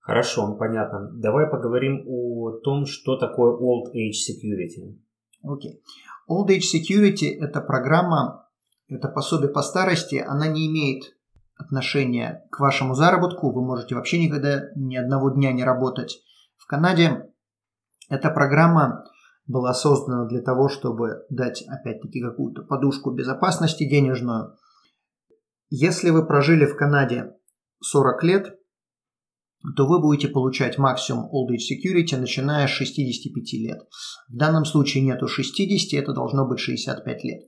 Хорошо, 0.00 0.54
понятно. 0.54 1.10
Давай 1.14 1.46
поговорим 1.46 2.04
о 2.06 2.58
том, 2.62 2.84
что 2.84 3.16
такое 3.16 3.52
Old 3.52 3.94
Age 3.94 4.20
Security. 4.28 4.98
Окей. 5.42 5.72
Okay. 5.72 5.80
Old 6.28 6.48
Age 6.48 6.60
Security– 6.74 7.28
это 7.40 7.62
программа, 7.62 8.48
это 8.88 9.08
пособие 9.08 9.48
по 9.48 9.62
старости, 9.62 10.16
она 10.16 10.46
не 10.46 10.66
имеет 10.68 11.16
отношения 11.56 12.46
к 12.50 12.60
вашему 12.60 12.94
заработку, 12.94 13.50
вы 13.50 13.62
можете 13.62 13.94
вообще 13.94 14.22
никогда 14.22 14.68
ни 14.76 14.96
одного 14.96 15.30
дня 15.30 15.52
не 15.52 15.64
работать. 15.64 16.22
В 16.58 16.66
Канаде 16.66 17.32
эта 18.10 18.30
программа 18.30 19.04
была 19.46 19.72
создана 19.72 20.26
для 20.26 20.42
того, 20.42 20.68
чтобы 20.68 21.24
дать, 21.30 21.62
опять-таки, 21.66 22.20
какую-то 22.20 22.62
подушку 22.62 23.10
безопасности 23.12 23.88
денежную. 23.88 24.54
Если 25.68 26.10
вы 26.10 26.26
прожили 26.26 26.64
в 26.64 26.76
Канаде 26.76 27.32
40 27.82 28.22
лет, 28.22 28.58
то 29.76 29.86
вы 29.86 30.00
будете 30.00 30.28
получать 30.28 30.78
максимум 30.78 31.24
Old 31.24 31.52
Age 31.52 31.74
Security, 31.74 32.16
начиная 32.16 32.68
с 32.68 32.70
65 32.70 33.52
лет. 33.54 33.78
В 34.28 34.36
данном 34.36 34.64
случае 34.64 35.02
нету 35.02 35.26
60, 35.26 36.00
это 36.00 36.12
должно 36.12 36.46
быть 36.46 36.60
65 36.60 37.24
лет. 37.24 37.42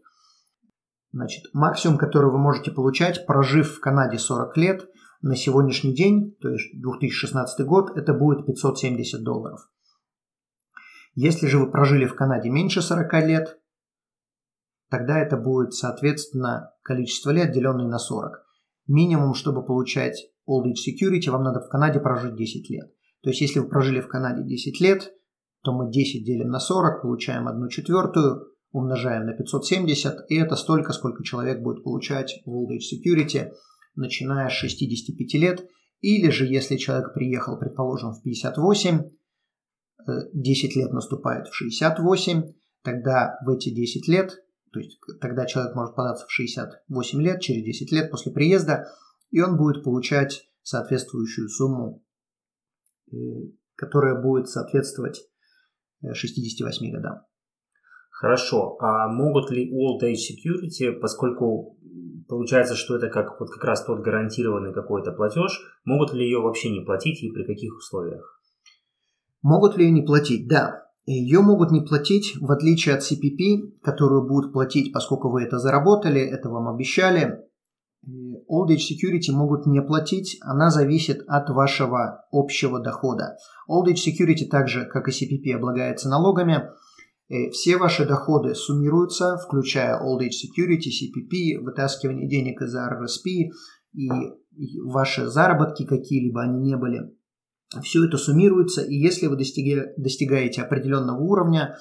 Значит, 1.12 1.44
максимум, 1.52 1.96
который 1.96 2.32
вы 2.32 2.38
можете 2.38 2.72
получать, 2.72 3.24
прожив 3.24 3.76
в 3.76 3.80
Канаде 3.80 4.18
40 4.18 4.56
лет, 4.56 4.88
на 5.20 5.36
сегодняшний 5.36 5.94
день, 5.94 6.36
то 6.40 6.48
есть 6.48 6.80
2016 6.80 7.66
год, 7.66 7.96
это 7.96 8.14
будет 8.14 8.46
570 8.46 9.22
долларов. 9.22 9.60
Если 11.14 11.46
же 11.46 11.58
вы 11.58 11.70
прожили 11.70 12.06
в 12.06 12.14
Канаде 12.14 12.50
меньше 12.50 12.82
40 12.82 13.12
лет, 13.26 13.58
тогда 14.90 15.18
это 15.18 15.36
будет, 15.36 15.74
соответственно, 15.74 16.70
количество 16.82 17.30
лет, 17.30 17.52
деленное 17.52 17.86
на 17.86 17.98
40. 17.98 18.32
Минимум, 18.86 19.34
чтобы 19.34 19.64
получать 19.64 20.30
Old 20.48 20.64
Age 20.64 20.88
Security, 20.88 21.30
вам 21.30 21.44
надо 21.44 21.60
в 21.60 21.68
Канаде 21.68 22.00
прожить 22.00 22.36
10 22.36 22.70
лет. 22.70 22.90
То 23.22 23.30
есть, 23.30 23.40
если 23.40 23.60
вы 23.60 23.68
прожили 23.68 24.00
в 24.00 24.08
Канаде 24.08 24.42
10 24.44 24.80
лет, 24.80 25.12
то 25.62 25.72
мы 25.72 25.90
10 25.90 26.24
делим 26.24 26.48
на 26.48 26.60
40, 26.60 27.02
получаем 27.02 27.48
1 27.48 27.68
четвертую, 27.68 28.46
умножаем 28.70 29.26
на 29.26 29.32
570, 29.32 30.30
и 30.30 30.36
это 30.36 30.56
столько, 30.56 30.92
сколько 30.92 31.24
человек 31.24 31.62
будет 31.62 31.82
получать 31.82 32.40
в 32.44 32.50
Old 32.50 32.70
Age 32.70 32.96
Security, 32.96 33.50
начиная 33.94 34.48
с 34.48 34.52
65 34.52 35.34
лет. 35.40 35.66
Или 36.00 36.30
же, 36.30 36.46
если 36.46 36.76
человек 36.76 37.12
приехал, 37.12 37.58
предположим, 37.58 38.12
в 38.12 38.22
58, 38.22 39.10
10 40.32 40.76
лет 40.76 40.92
наступает 40.92 41.48
в 41.48 41.54
68, 41.54 42.42
тогда 42.84 43.36
в 43.44 43.50
эти 43.50 43.74
10 43.74 44.08
лет, 44.08 44.38
то 44.72 44.80
есть 44.80 44.98
тогда 45.20 45.46
человек 45.46 45.74
может 45.74 45.94
податься 45.94 46.26
в 46.26 46.32
68 46.32 47.22
лет, 47.22 47.40
через 47.40 47.64
10 47.64 47.92
лет 47.92 48.10
после 48.10 48.32
приезда, 48.32 48.86
и 49.30 49.40
он 49.40 49.56
будет 49.56 49.84
получать 49.84 50.48
соответствующую 50.62 51.48
сумму, 51.48 52.04
э, 53.10 53.16
которая 53.74 54.20
будет 54.20 54.48
соответствовать 54.48 55.22
68 56.02 56.86
э, 56.86 56.92
годам. 56.92 57.22
Хорошо. 58.10 58.76
А 58.80 59.08
могут 59.08 59.50
ли 59.50 59.72
Old 59.72 60.02
Age 60.02 60.16
Security, 60.16 60.92
поскольку 60.92 61.78
получается, 62.28 62.74
что 62.74 62.96
это 62.96 63.08
как, 63.08 63.38
вот 63.40 63.48
как 63.50 63.64
раз 63.64 63.84
тот 63.84 64.00
гарантированный 64.00 64.74
какой-то 64.74 65.12
платеж, 65.12 65.60
могут 65.84 66.12
ли 66.12 66.24
ее 66.24 66.40
вообще 66.40 66.70
не 66.70 66.84
платить 66.84 67.22
и 67.22 67.30
при 67.30 67.44
каких 67.44 67.76
условиях? 67.76 68.42
Могут 69.42 69.76
ли 69.76 69.86
они 69.86 70.02
платить? 70.02 70.48
Да. 70.48 70.87
Ее 71.08 71.40
могут 71.40 71.70
не 71.70 71.80
платить, 71.80 72.36
в 72.38 72.52
отличие 72.52 72.94
от 72.94 73.00
CPP, 73.00 73.80
которую 73.82 74.28
будут 74.28 74.52
платить, 74.52 74.92
поскольку 74.92 75.30
вы 75.30 75.42
это 75.42 75.58
заработали, 75.58 76.20
это 76.20 76.50
вам 76.50 76.68
обещали. 76.68 77.46
Old 78.06 78.68
Age 78.68 78.92
Security 78.92 79.32
могут 79.32 79.64
не 79.64 79.80
платить, 79.80 80.36
она 80.42 80.68
зависит 80.68 81.24
от 81.26 81.48
вашего 81.48 82.26
общего 82.30 82.78
дохода. 82.78 83.38
Old 83.70 83.86
Age 83.90 83.94
Security 84.06 84.46
также, 84.50 84.84
как 84.84 85.08
и 85.08 85.12
CPP, 85.12 85.56
облагается 85.56 86.10
налогами. 86.10 86.68
Все 87.52 87.78
ваши 87.78 88.06
доходы 88.06 88.54
суммируются, 88.54 89.38
включая 89.38 89.98
Old 89.98 90.20
Age 90.20 90.36
Security, 90.44 90.90
CPP, 90.90 91.58
вытаскивание 91.64 92.28
денег 92.28 92.60
из 92.60 92.76
RRSP 92.76 93.48
и 93.94 94.10
ваши 94.84 95.26
заработки 95.26 95.86
какие-либо 95.86 96.42
они 96.42 96.60
не 96.60 96.76
были– 96.76 97.00
все 97.82 98.04
это 98.04 98.16
суммируется, 98.16 98.82
и 98.82 98.94
если 98.94 99.26
вы 99.26 99.36
достигаете 99.36 100.62
определенного 100.62 101.20
уровня, 101.20 101.76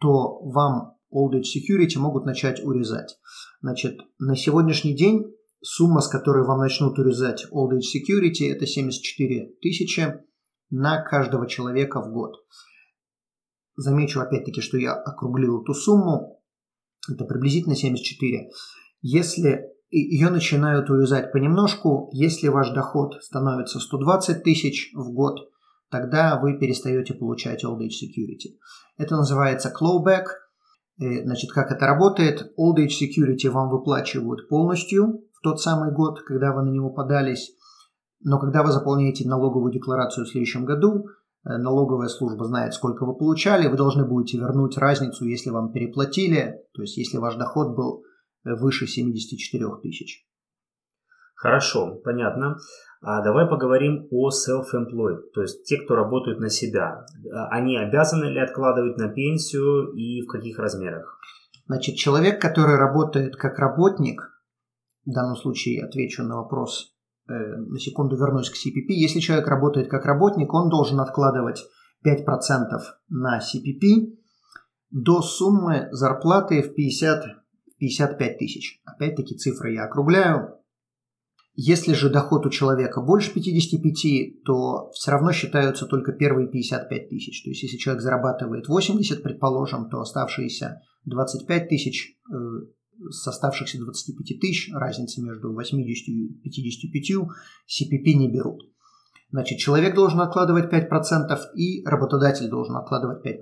то 0.00 0.40
вам 0.40 0.96
Old 1.12 1.34
Age 1.34 1.44
Security 1.56 1.98
могут 1.98 2.26
начать 2.26 2.62
урезать. 2.62 3.18
Значит, 3.60 4.00
на 4.18 4.36
сегодняшний 4.36 4.94
день 4.94 5.34
сумма, 5.62 6.00
с 6.00 6.08
которой 6.08 6.44
вам 6.44 6.60
начнут 6.60 6.98
урезать 6.98 7.46
Old 7.52 7.70
Age 7.72 7.96
Security, 7.96 8.52
это 8.52 8.66
74 8.66 9.54
тысячи 9.62 10.14
на 10.70 11.02
каждого 11.02 11.48
человека 11.48 12.00
в 12.00 12.12
год. 12.12 12.34
Замечу 13.76 14.20
опять-таки, 14.20 14.60
что 14.60 14.76
я 14.76 14.92
округлил 14.92 15.62
эту 15.62 15.72
сумму. 15.72 16.42
Это 17.08 17.24
приблизительно 17.24 17.76
74. 17.76 18.50
Если 19.00 19.62
ее 19.90 20.30
начинают 20.30 20.90
урезать 20.90 21.32
понемножку. 21.32 22.10
Если 22.12 22.48
ваш 22.48 22.70
доход 22.70 23.22
становится 23.22 23.80
120 23.80 24.42
тысяч 24.42 24.92
в 24.94 25.12
год, 25.12 25.48
тогда 25.90 26.38
вы 26.40 26.58
перестаете 26.58 27.14
получать 27.14 27.64
Old 27.64 27.78
Age 27.80 28.04
Security. 28.04 28.58
Это 28.98 29.16
называется 29.16 29.72
clawback. 29.72 30.24
Э, 31.00 31.24
значит, 31.24 31.52
как 31.52 31.70
это 31.70 31.86
работает? 31.86 32.52
Old 32.58 32.76
Age 32.76 32.90
Security 33.02 33.48
вам 33.48 33.70
выплачивают 33.70 34.48
полностью 34.48 35.24
в 35.32 35.40
тот 35.42 35.60
самый 35.60 35.92
год, 35.92 36.20
когда 36.22 36.52
вы 36.52 36.62
на 36.62 36.70
него 36.70 36.90
подались. 36.90 37.52
Но 38.20 38.38
когда 38.38 38.62
вы 38.62 38.72
заполняете 38.72 39.26
налоговую 39.26 39.72
декларацию 39.72 40.26
в 40.26 40.28
следующем 40.28 40.66
году, 40.66 41.06
э, 41.44 41.56
налоговая 41.56 42.08
служба 42.08 42.44
знает, 42.44 42.74
сколько 42.74 43.06
вы 43.06 43.16
получали, 43.16 43.68
вы 43.68 43.76
должны 43.76 44.04
будете 44.04 44.38
вернуть 44.38 44.76
разницу, 44.76 45.24
если 45.24 45.48
вам 45.48 45.72
переплатили, 45.72 46.56
то 46.74 46.82
есть 46.82 46.98
если 46.98 47.16
ваш 47.16 47.36
доход 47.36 47.74
был 47.74 48.02
выше 48.56 48.86
74 48.86 49.64
тысяч. 49.82 50.26
Хорошо, 51.34 52.00
понятно. 52.04 52.56
А 53.00 53.22
давай 53.22 53.46
поговорим 53.46 54.08
о 54.10 54.30
self-employed, 54.30 55.30
то 55.32 55.42
есть 55.42 55.62
те, 55.64 55.76
кто 55.76 55.94
работают 55.94 56.40
на 56.40 56.50
себя. 56.50 57.06
А 57.32 57.48
они 57.50 57.76
обязаны 57.76 58.24
ли 58.24 58.40
откладывать 58.40 58.96
на 58.96 59.08
пенсию 59.08 59.92
и 59.92 60.22
в 60.22 60.26
каких 60.26 60.58
размерах? 60.58 61.20
Значит, 61.66 61.94
человек, 61.94 62.40
который 62.40 62.76
работает 62.76 63.36
как 63.36 63.58
работник, 63.58 64.20
в 65.06 65.12
данном 65.12 65.36
случае 65.36 65.84
отвечу 65.84 66.24
на 66.24 66.36
вопрос, 66.36 66.92
э, 67.28 67.32
на 67.32 67.78
секунду 67.78 68.16
вернусь 68.16 68.50
к 68.50 68.54
CPP. 68.54 68.88
Если 68.88 69.20
человек 69.20 69.46
работает 69.46 69.88
как 69.88 70.04
работник, 70.04 70.52
он 70.52 70.68
должен 70.68 70.98
откладывать 70.98 71.64
5% 72.04 72.96
на 73.10 73.38
CPP 73.38 74.16
до 74.90 75.22
суммы 75.22 75.88
зарплаты 75.92 76.62
в 76.62 76.74
50 76.74 77.37
55 77.78 78.38
тысяч. 78.38 78.80
Опять-таки 78.84 79.36
цифры 79.36 79.74
я 79.74 79.84
округляю. 79.84 80.54
Если 81.54 81.92
же 81.92 82.08
доход 82.08 82.46
у 82.46 82.50
человека 82.50 83.00
больше 83.00 83.32
55, 83.32 84.44
то 84.44 84.90
все 84.92 85.10
равно 85.10 85.32
считаются 85.32 85.86
только 85.86 86.12
первые 86.12 86.48
55 86.48 87.08
тысяч. 87.08 87.42
То 87.42 87.50
есть, 87.50 87.64
если 87.64 87.76
человек 87.76 88.02
зарабатывает 88.02 88.68
80, 88.68 89.22
предположим, 89.24 89.90
то 89.90 90.00
оставшиеся 90.00 90.82
25 91.06 91.68
тысяч 91.68 92.16
э, 92.32 92.34
с 93.10 93.26
оставшихся 93.26 93.80
25 93.80 94.40
тысяч, 94.40 94.70
разница 94.72 95.20
между 95.20 95.52
80 95.52 96.08
и 96.08 96.40
55, 96.44 97.28
CPP 97.66 98.12
не 98.14 98.30
берут. 98.30 98.62
Значит, 99.30 99.58
человек 99.58 99.94
должен 99.94 100.20
откладывать 100.20 100.72
5% 100.72 101.38
и 101.56 101.84
работодатель 101.84 102.48
должен 102.48 102.76
откладывать 102.76 103.26
5%. 103.26 103.34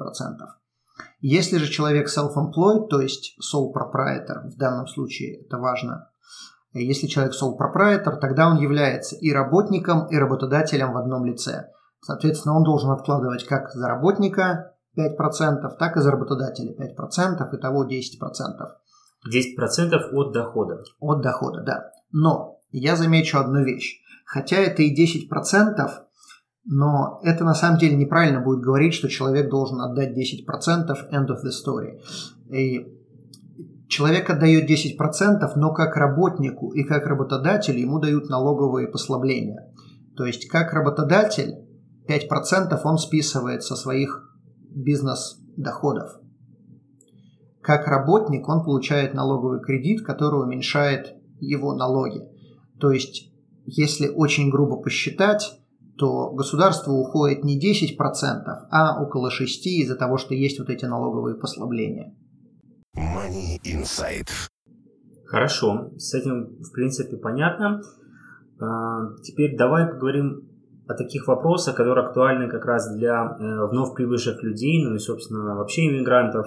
Если 1.28 1.56
же 1.56 1.68
человек 1.68 2.06
self-employed, 2.06 2.86
то 2.86 3.00
есть 3.00 3.36
sole 3.42 3.72
proprietor, 3.74 4.48
в 4.48 4.56
данном 4.56 4.86
случае 4.86 5.40
это 5.40 5.58
важно, 5.58 6.08
если 6.72 7.08
человек 7.08 7.34
sole 7.34 7.58
proprietor, 7.58 8.20
тогда 8.20 8.48
он 8.48 8.58
является 8.58 9.16
и 9.16 9.32
работником, 9.32 10.06
и 10.06 10.14
работодателем 10.14 10.92
в 10.92 10.96
одном 10.96 11.24
лице. 11.24 11.70
Соответственно, 12.00 12.56
он 12.56 12.62
должен 12.62 12.92
откладывать 12.92 13.44
как 13.44 13.72
за 13.72 13.88
работника 13.88 14.74
5%, 14.96 15.76
так 15.76 15.96
и 15.96 16.00
за 16.00 16.12
работодателя 16.12 16.72
5%, 16.72 17.56
итого 17.56 17.84
10%. 17.84 17.90
10% 19.28 19.94
от 20.12 20.32
дохода. 20.32 20.80
От 21.00 21.22
дохода, 21.22 21.62
да. 21.62 21.90
Но 22.12 22.60
я 22.70 22.94
замечу 22.94 23.38
одну 23.38 23.64
вещь. 23.64 24.00
Хотя 24.26 24.58
это 24.58 24.82
и 24.82 24.94
10%, 24.94 26.05
но 26.66 27.20
это 27.22 27.44
на 27.44 27.54
самом 27.54 27.78
деле 27.78 27.96
неправильно 27.96 28.40
будет 28.40 28.60
говорить, 28.60 28.92
что 28.92 29.08
человек 29.08 29.48
должен 29.48 29.80
отдать 29.80 30.16
10% 30.18 30.88
end 31.12 31.28
of 31.28 31.38
the 31.44 31.50
story. 31.50 32.00
И 32.50 32.92
человек 33.88 34.28
отдает 34.28 34.68
10%, 34.68 35.52
но 35.54 35.72
как 35.72 35.96
работнику 35.96 36.72
и 36.72 36.82
как 36.82 37.06
работодателю 37.06 37.78
ему 37.78 38.00
дают 38.00 38.28
налоговые 38.28 38.88
послабления. 38.88 39.72
То 40.16 40.24
есть 40.26 40.48
как 40.48 40.72
работодатель 40.72 41.54
5% 42.08 42.80
он 42.82 42.98
списывает 42.98 43.62
со 43.62 43.76
своих 43.76 44.36
бизнес-доходов. 44.70 46.18
Как 47.60 47.86
работник 47.86 48.48
он 48.48 48.64
получает 48.64 49.14
налоговый 49.14 49.60
кредит, 49.60 50.04
который 50.04 50.42
уменьшает 50.42 51.14
его 51.40 51.74
налоги. 51.74 52.22
То 52.80 52.90
есть 52.90 53.32
если 53.66 54.08
очень 54.08 54.50
грубо 54.50 54.76
посчитать, 54.76 55.60
то 55.98 56.30
государству 56.30 56.94
уходит 56.94 57.44
не 57.44 57.58
10%, 57.58 57.96
а 58.70 59.02
около 59.02 59.30
6% 59.30 59.42
из-за 59.64 59.96
того, 59.96 60.18
что 60.18 60.34
есть 60.34 60.58
вот 60.58 60.68
эти 60.68 60.84
налоговые 60.84 61.36
послабления. 61.36 62.14
Money 62.96 63.60
Insight. 63.64 64.28
Хорошо, 65.26 65.90
с 65.96 66.14
этим 66.14 66.56
в 66.62 66.72
принципе 66.72 67.16
понятно. 67.16 67.82
А, 68.60 69.14
теперь 69.22 69.56
давай 69.56 69.86
поговорим 69.86 70.48
о 70.86 70.94
таких 70.94 71.26
вопросах, 71.26 71.74
которые 71.74 72.06
актуальны 72.06 72.48
как 72.48 72.64
раз 72.64 72.94
для 72.94 73.36
э, 73.38 73.66
вновь 73.66 73.94
прибывших 73.94 74.42
людей, 74.42 74.84
ну 74.84 74.94
и, 74.94 74.98
собственно, 74.98 75.56
вообще 75.56 75.88
иммигрантов. 75.88 76.46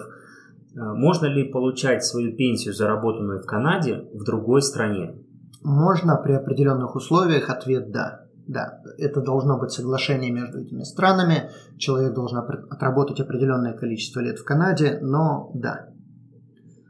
А, 0.77 0.94
можно 0.94 1.25
ли 1.25 1.44
получать 1.44 2.06
свою 2.06 2.36
пенсию, 2.36 2.74
заработанную 2.74 3.41
в 3.41 3.46
Канаде, 3.46 4.08
в 4.13 4.24
другой 4.24 4.62
стране? 4.62 5.15
Можно 5.62 6.15
при 6.15 6.34
определенных 6.34 6.96
условиях. 6.96 7.50
Ответ 7.50 7.91
да. 7.91 8.28
Да, 8.50 8.82
это 8.98 9.22
должно 9.22 9.60
быть 9.60 9.70
соглашение 9.70 10.32
между 10.32 10.62
этими 10.62 10.82
странами. 10.82 11.51
Человек 11.77 12.15
должен 12.15 12.39
отработать 12.39 13.20
определенное 13.20 13.74
количество 13.74 14.22
лет 14.22 14.39
в 14.39 14.44
Канаде, 14.44 14.98
но 15.03 15.51
да. 15.53 15.89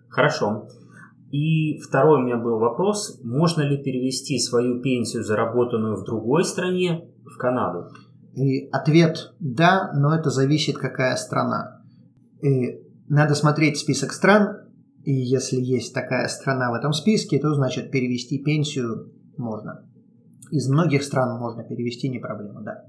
Хорошо. 0.08 0.70
И 1.32 1.78
второй 1.80 2.22
у 2.22 2.24
меня 2.24 2.38
был 2.38 2.60
вопрос. 2.60 3.20
Можно 3.26 3.64
ли 3.64 3.78
перевести 3.78 4.40
свою 4.40 4.82
пенсию, 4.82 5.26
заработанную 5.26 5.98
в 5.98 6.06
другой 6.06 6.46
стране, 6.46 7.10
в 7.26 7.38
Канаду? 7.38 7.90
И 8.36 8.70
ответ 8.70 9.34
да, 9.42 9.92
но 9.94 10.16
это 10.16 10.30
зависит, 10.30 10.78
какая 10.78 11.18
страна. 11.18 11.82
И 12.42 12.80
надо 13.10 13.36
смотреть 13.36 13.78
список 13.78 14.14
стран, 14.14 14.70
и 15.04 15.12
если 15.12 15.58
есть 15.58 15.94
такая 15.94 16.30
страна 16.30 16.72
в 16.72 16.76
этом 16.76 16.94
списке, 16.94 17.38
то 17.38 17.54
значит 17.54 17.92
перевести 17.92 18.42
пенсию 18.42 19.12
можно. 19.36 19.89
Из 20.52 20.70
многих 20.70 21.04
стран 21.04 21.40
можно 21.40 21.64
перевести, 21.64 22.10
не 22.10 22.20
проблема, 22.20 22.62
да. 22.62 22.86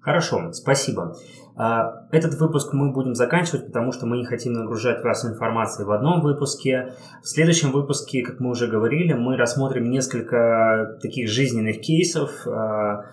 Хорошо, 0.00 0.50
спасибо. 0.52 1.16
А, 1.54 2.08
этот 2.10 2.34
выпуск 2.34 2.72
мы 2.72 2.92
будем 2.92 3.14
заканчивать, 3.14 3.66
потому 3.66 3.92
что 3.92 4.06
мы 4.06 4.16
не 4.16 4.24
хотим 4.24 4.52
нагружать 4.52 5.04
вас 5.04 5.24
информацией 5.24 5.86
в 5.86 5.92
одном 5.92 6.22
выпуске. 6.22 6.94
В 7.22 7.28
следующем 7.28 7.70
выпуске, 7.70 8.22
как 8.22 8.40
мы 8.40 8.50
уже 8.50 8.66
говорили, 8.66 9.12
мы 9.12 9.36
рассмотрим 9.36 9.90
несколько 9.90 10.98
таких 11.00 11.28
жизненных 11.28 11.80
кейсов, 11.80 12.30
а, 12.48 13.04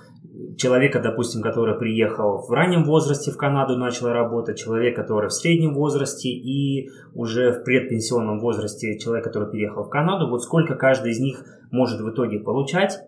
человека, 0.58 1.00
допустим, 1.00 1.44
который 1.44 1.78
приехал 1.78 2.46
в 2.48 2.52
раннем 2.52 2.84
возрасте 2.86 3.32
в 3.32 3.38
Канаду, 3.38 3.78
начал 3.78 4.08
работать, 4.08 4.58
человек, 4.58 4.96
который 4.96 5.30
в 5.30 5.34
среднем 5.34 5.74
возрасте 5.76 6.30
и 6.30 6.90
уже 7.14 7.52
в 7.52 7.64
предпенсионном 7.64 8.40
возрасте 8.40 8.98
человек, 8.98 9.26
который 9.26 9.52
переехал 9.52 9.84
в 9.84 9.90
Канаду, 9.90 10.28
вот 10.28 10.44
сколько 10.44 10.76
каждый 10.76 11.12
из 11.12 11.20
них 11.20 11.44
может 11.72 12.02
в 12.02 12.10
итоге 12.10 12.40
получать. 12.40 13.00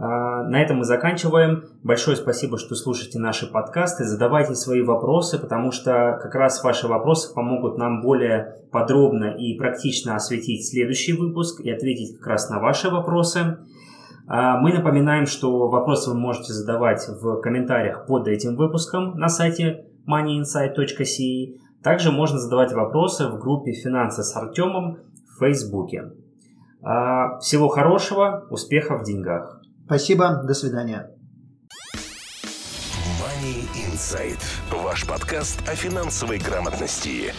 А, 0.00 0.44
на 0.44 0.62
этом 0.62 0.78
мы 0.78 0.84
заканчиваем. 0.84 1.64
Большое 1.82 2.16
спасибо, 2.16 2.56
что 2.56 2.76
слушаете 2.76 3.18
наши 3.18 3.50
подкасты. 3.50 4.04
Задавайте 4.04 4.54
свои 4.54 4.80
вопросы, 4.82 5.40
потому 5.40 5.72
что 5.72 6.18
как 6.22 6.36
раз 6.36 6.62
ваши 6.62 6.86
вопросы 6.86 7.34
помогут 7.34 7.78
нам 7.78 8.00
более 8.00 8.62
подробно 8.70 9.34
и 9.36 9.58
практично 9.58 10.14
осветить 10.14 10.68
следующий 10.68 11.14
выпуск 11.14 11.60
и 11.60 11.70
ответить 11.70 12.16
как 12.18 12.28
раз 12.28 12.48
на 12.48 12.60
ваши 12.60 12.90
вопросы. 12.90 13.58
А, 14.28 14.58
мы 14.60 14.72
напоминаем, 14.72 15.26
что 15.26 15.68
вопросы 15.68 16.10
вы 16.10 16.16
можете 16.16 16.52
задавать 16.52 17.04
в 17.08 17.40
комментариях 17.40 18.06
под 18.06 18.28
этим 18.28 18.54
выпуском 18.54 19.18
на 19.18 19.28
сайте 19.28 19.86
moneyinsight.ca. 20.06 21.58
Также 21.82 22.12
можно 22.12 22.38
задавать 22.38 22.72
вопросы 22.72 23.26
в 23.26 23.40
группе 23.40 23.72
«Финансы 23.72 24.22
с 24.22 24.36
Артемом» 24.36 24.98
в 25.28 25.40
Фейсбуке. 25.40 26.12
А, 26.82 27.40
всего 27.40 27.66
хорошего, 27.66 28.46
успехов 28.50 29.00
в 29.00 29.04
деньгах. 29.04 29.57
Спасибо, 29.88 30.42
до 30.44 30.52
свидания. 30.52 31.08
Money 33.18 33.66
Insight. 33.74 34.38
Ваш 34.70 35.06
подкаст 35.06 35.66
о 35.66 35.74
финансовой 35.74 36.36
грамотности. 36.36 37.32